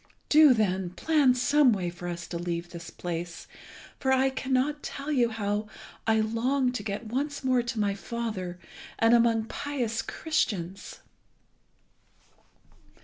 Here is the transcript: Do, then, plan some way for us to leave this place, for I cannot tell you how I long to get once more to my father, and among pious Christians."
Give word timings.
Do, 0.29 0.55
then, 0.55 0.89
plan 0.89 1.35
some 1.35 1.73
way 1.73 1.91
for 1.91 2.07
us 2.07 2.25
to 2.29 2.39
leave 2.39 2.71
this 2.71 2.89
place, 2.89 3.45
for 3.99 4.11
I 4.11 4.31
cannot 4.31 4.81
tell 4.81 5.11
you 5.11 5.29
how 5.29 5.67
I 6.07 6.19
long 6.21 6.71
to 6.71 6.81
get 6.81 7.05
once 7.05 7.43
more 7.43 7.61
to 7.61 7.79
my 7.79 7.93
father, 7.93 8.57
and 8.97 9.13
among 9.13 9.43
pious 9.45 10.01
Christians." 10.01 11.01